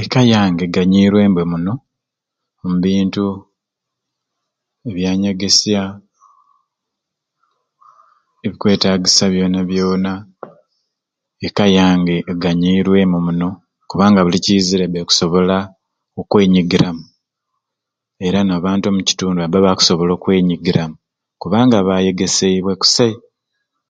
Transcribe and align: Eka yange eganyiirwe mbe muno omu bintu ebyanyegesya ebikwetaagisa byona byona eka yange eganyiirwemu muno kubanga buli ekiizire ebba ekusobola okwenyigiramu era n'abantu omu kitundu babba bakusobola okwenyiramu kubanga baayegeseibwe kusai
Eka 0.00 0.20
yange 0.32 0.62
eganyiirwe 0.66 1.20
mbe 1.30 1.42
muno 1.52 1.72
omu 2.62 2.76
bintu 2.86 3.24
ebyanyegesya 4.88 5.82
ebikwetaagisa 8.44 9.24
byona 9.32 9.60
byona 9.70 10.12
eka 11.46 11.66
yange 11.78 12.16
eganyiirwemu 12.32 13.18
muno 13.26 13.48
kubanga 13.90 14.20
buli 14.22 14.36
ekiizire 14.38 14.82
ebba 14.86 14.98
ekusobola 15.02 15.56
okwenyigiramu 16.20 17.04
era 18.26 18.38
n'abantu 18.44 18.84
omu 18.86 19.00
kitundu 19.08 19.38
babba 19.40 19.58
bakusobola 19.66 20.12
okwenyiramu 20.14 20.96
kubanga 21.42 21.76
baayegeseibwe 21.86 22.72
kusai 22.80 23.14